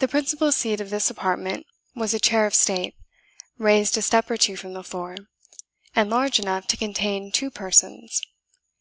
The 0.00 0.08
principal 0.08 0.50
seat 0.50 0.80
of 0.80 0.90
this 0.90 1.10
apartment 1.10 1.64
was 1.94 2.12
a 2.12 2.18
chair 2.18 2.44
of 2.44 2.56
state, 2.56 2.96
raised 3.56 3.96
a 3.96 4.02
step 4.02 4.28
or 4.32 4.36
two 4.36 4.56
from 4.56 4.72
the 4.72 4.82
floor, 4.82 5.14
and 5.94 6.10
large 6.10 6.40
enough 6.40 6.66
to 6.66 6.76
contain 6.76 7.30
two 7.30 7.48
persons. 7.52 8.20